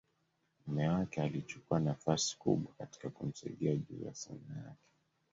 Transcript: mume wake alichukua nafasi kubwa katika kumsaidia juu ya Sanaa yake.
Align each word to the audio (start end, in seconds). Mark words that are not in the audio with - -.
mume 0.67 0.87
wake 0.89 1.21
alichukua 1.21 1.79
nafasi 1.79 2.37
kubwa 2.37 2.73
katika 2.77 3.09
kumsaidia 3.09 3.75
juu 3.75 4.05
ya 4.05 4.15
Sanaa 4.15 4.57
yake. 4.65 4.89